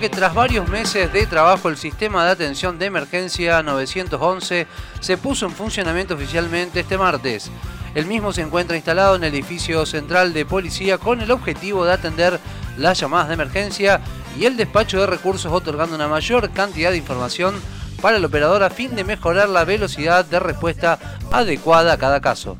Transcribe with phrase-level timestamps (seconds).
[0.00, 4.66] que tras varios meses de trabajo el sistema de atención de emergencia 911
[5.00, 7.50] se puso en funcionamiento oficialmente este martes.
[7.94, 11.92] El mismo se encuentra instalado en el edificio central de policía con el objetivo de
[11.92, 12.40] atender
[12.76, 14.00] las llamadas de emergencia
[14.38, 17.54] y el despacho de recursos otorgando una mayor cantidad de información
[18.00, 20.98] para el operador a fin de mejorar la velocidad de respuesta
[21.30, 22.56] adecuada a cada caso.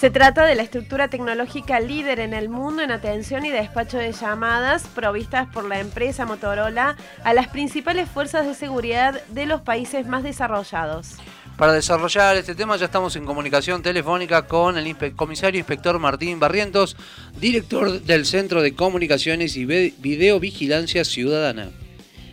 [0.00, 4.12] Se trata de la estructura tecnológica líder en el mundo en atención y despacho de
[4.12, 10.06] llamadas provistas por la empresa Motorola a las principales fuerzas de seguridad de los países
[10.06, 11.16] más desarrollados.
[11.58, 16.96] Para desarrollar este tema ya estamos en comunicación telefónica con el comisario inspector Martín Barrientos,
[17.38, 21.68] director del Centro de Comunicaciones y Videovigilancia Ciudadana.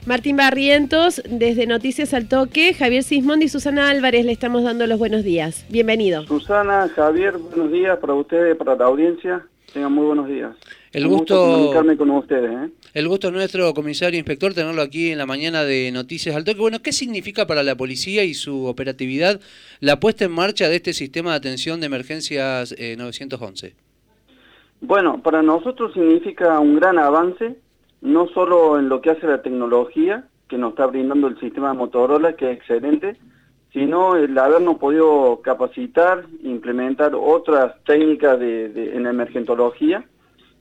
[0.07, 4.97] Martín Barrientos, desde Noticias al Toque, Javier Sismondi y Susana Álvarez le estamos dando los
[4.97, 5.65] buenos días.
[5.69, 6.25] Bienvenido.
[6.27, 9.45] Susana, Javier, buenos días para ustedes, para la audiencia.
[9.73, 10.55] Tengan muy buenos días.
[10.93, 12.49] El gusto, comunicarme con ustedes.
[12.49, 12.71] ¿eh?
[12.93, 16.61] El gusto nuestro, comisario inspector, tenerlo aquí en la mañana de Noticias al Toque.
[16.61, 19.41] Bueno, ¿qué significa para la policía y su operatividad
[19.81, 23.67] la puesta en marcha de este sistema de atención de emergencias 911?
[23.67, 23.73] Eh,
[24.79, 27.57] bueno, para nosotros significa un gran avance
[28.01, 31.77] no solo en lo que hace la tecnología, que nos está brindando el sistema de
[31.77, 33.17] Motorola, que es excelente,
[33.73, 40.05] sino el habernos podido capacitar, implementar otras técnicas de, en emergentología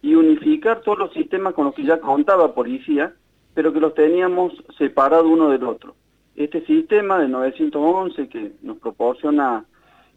[0.02, 3.14] y unificar todos los sistemas con los que ya contaba policía,
[3.54, 5.94] pero que los teníamos separados uno del otro.
[6.34, 9.64] Este sistema de 911 que nos proporciona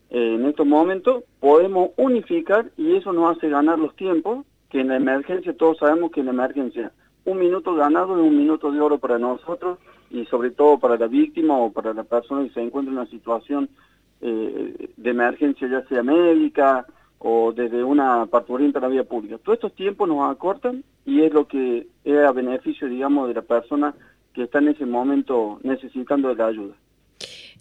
[0.10, 4.90] eh, en estos momentos, podemos unificar y eso nos hace ganar los tiempos, que en
[4.90, 6.92] la emergencia todos sabemos que en la emergencia
[7.30, 9.78] un minuto ganado es un minuto de oro para nosotros
[10.10, 13.10] y sobre todo para la víctima o para la persona que se encuentra en una
[13.10, 13.70] situación
[14.22, 16.86] eh, de emergencia, ya sea médica
[17.20, 19.38] o desde una parturienta a la vía pública.
[19.38, 23.42] Todos estos tiempos nos acortan y es lo que es a beneficio, digamos, de la
[23.42, 23.94] persona
[24.34, 26.74] que está en ese momento necesitando de la ayuda.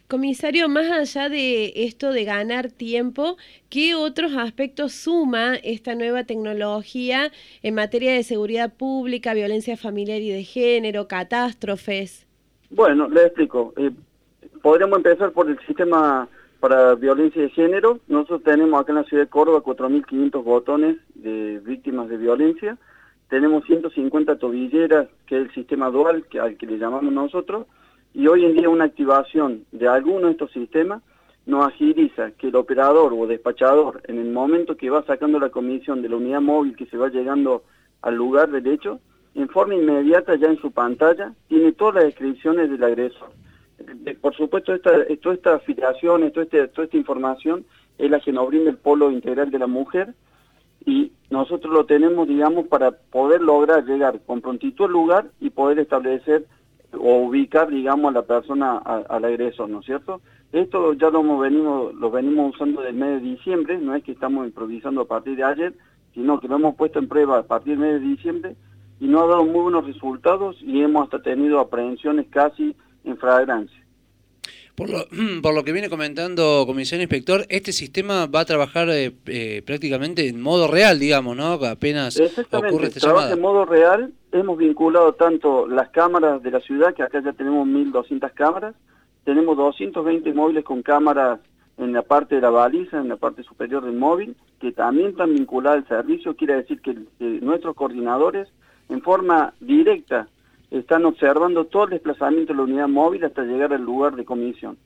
[0.09, 3.37] Comisario, más allá de esto de ganar tiempo,
[3.69, 7.31] ¿qué otros aspectos suma esta nueva tecnología
[7.63, 12.27] en materia de seguridad pública, violencia familiar y de género, catástrofes?
[12.71, 13.75] Bueno, le explico.
[13.77, 13.91] Eh,
[14.63, 16.27] podríamos empezar por el sistema
[16.59, 18.01] para violencia de género.
[18.09, 22.79] Nosotros tenemos acá en la ciudad de Córdoba 4.500 botones de víctimas de violencia.
[23.29, 27.67] Tenemos 150 tobilleras, que es el sistema dual que, al que le llamamos nosotros
[28.19, 31.03] y hoy en día una activación de alguno de estos sistemas
[31.47, 36.03] nos agiliza que el operador o despachador, en el momento que va sacando la comisión
[36.03, 37.63] de la unidad móvil que se va llegando
[38.03, 38.99] al lugar del hecho,
[39.37, 43.31] en forma inmediata ya en su pantalla, tiene todas las descripciones del agresor.
[44.21, 44.91] Por supuesto, esta,
[45.23, 47.67] toda esta afiliación, este, toda esta información
[47.99, 50.13] es la que nos brinda el polo integral de la mujer
[50.85, 55.79] y nosotros lo tenemos, digamos, para poder lograr llegar con prontitud al lugar y poder
[55.79, 56.47] establecer
[56.93, 60.21] o ubicar, digamos, a la persona al agresor, ¿no es cierto?
[60.53, 64.13] Esto ya lo hemos venido, lo venimos usando del mes de diciembre, no es que
[64.13, 65.75] estamos improvisando a partir de ayer,
[66.15, 68.57] sino que lo hemos puesto en prueba a partir del mes de diciembre
[68.99, 73.79] y nos ha dado muy buenos resultados y hemos hasta tenido aprehensiones casi en fragancia.
[74.79, 74.99] Por lo,
[75.43, 80.29] por lo que viene comentando Comisión Inspector, este sistema va a trabajar eh, eh, prácticamente
[80.29, 81.55] en modo real, digamos, ¿no?
[81.55, 82.17] Apenas
[82.53, 84.13] ocurre esta trabaja en modo real.
[84.31, 88.77] Hemos vinculado tanto las cámaras de la ciudad, que acá ya tenemos 1.200 cámaras,
[89.25, 91.41] tenemos 220 móviles con cámaras
[91.77, 95.35] en la parte de la baliza, en la parte superior del móvil, que también están
[95.35, 96.37] vinculadas al servicio.
[96.37, 96.97] Quiere decir que
[97.41, 98.47] nuestros coordinadores,
[98.89, 100.29] en forma directa,
[100.71, 104.77] están observando todo el desplazamiento de la unidad móvil hasta llegar al lugar de comisión.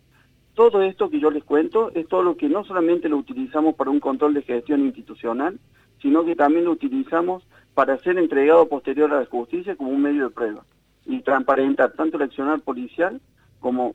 [0.54, 3.90] Todo esto que yo les cuento es todo lo que no solamente lo utilizamos para
[3.90, 5.58] un control de gestión institucional,
[6.00, 7.42] sino que también lo utilizamos
[7.74, 10.64] para ser entregado posterior a la justicia como un medio de prueba
[11.06, 13.20] y transparentar tanto el accionar policial
[13.60, 13.94] como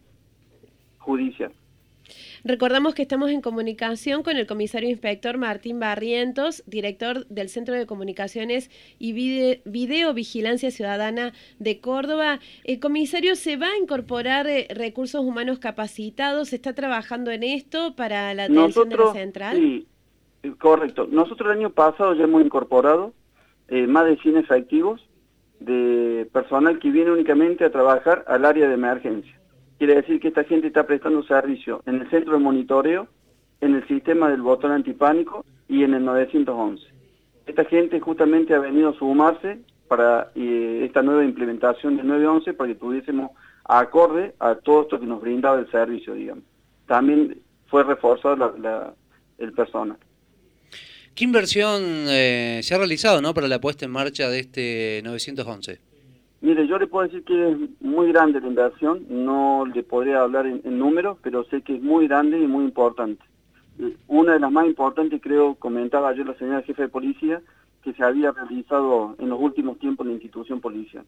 [0.98, 1.52] judicial.
[2.44, 7.86] Recordamos que estamos en comunicación con el comisario inspector Martín Barrientos, director del Centro de
[7.86, 9.14] Comunicaciones y
[9.66, 12.40] Video Vigilancia Ciudadana de Córdoba.
[12.64, 17.96] El comisario se va a incorporar eh, recursos humanos capacitados, ¿se está trabajando en esto
[17.96, 19.58] para la atención de la central?
[19.58, 19.88] Sí,
[20.60, 21.08] correcto.
[21.10, 23.14] Nosotros el año pasado ya hemos incorporado
[23.68, 25.02] eh, más de 100 efectivos
[25.60, 29.38] de personal que viene únicamente a trabajar al área de emergencia.
[29.78, 33.08] Quiere decir que esta gente está prestando servicio en el centro de monitoreo,
[33.62, 36.84] en el sistema del botón antipánico y en el 911.
[37.46, 42.70] Esta gente justamente ha venido a sumarse para eh, esta nueva implementación del 911 para
[42.70, 43.32] que tuviésemos
[43.64, 46.44] acorde a todo esto que nos brindaba el servicio, digamos.
[46.88, 48.56] También fue reforzado
[49.38, 49.98] el personal.
[51.14, 53.34] ¿Qué inversión eh, se ha realizado ¿no?
[53.34, 55.80] para la puesta en marcha de este 911?
[56.40, 60.46] Mire, yo le puedo decir que es muy grande la inversión, no le podría hablar
[60.46, 63.24] en, números, pero sé que es muy grande y muy importante.
[63.80, 67.42] Eh, una de las más importantes, creo, comentaba ayer la señora jefe de policía,
[67.84, 71.06] que se había realizado en los últimos tiempos en la institución policial.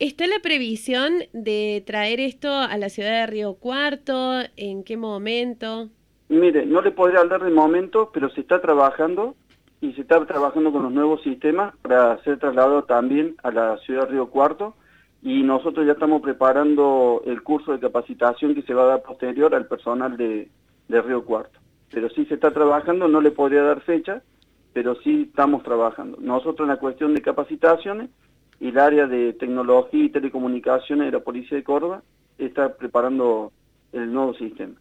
[0.00, 4.40] ¿Está la previsión de traer esto a la ciudad de Río Cuarto?
[4.56, 5.90] ¿En qué momento?
[6.28, 9.36] Mire, no le podría hablar de momento, pero se está trabajando
[9.84, 14.06] y se está trabajando con los nuevos sistemas para ser trasladado también a la ciudad
[14.06, 14.74] de Río Cuarto
[15.20, 19.54] y nosotros ya estamos preparando el curso de capacitación que se va a dar posterior
[19.54, 20.48] al personal de,
[20.88, 21.60] Río Cuarto.
[21.90, 24.22] Pero sí se está trabajando, no le podría dar fecha,
[24.72, 26.16] pero sí estamos trabajando.
[26.18, 28.08] Nosotros en la cuestión de capacitaciones
[28.60, 32.02] el área de tecnología y telecomunicaciones de la Policía de Córdoba
[32.38, 33.52] está preparando
[33.92, 34.76] el nuevo sistema.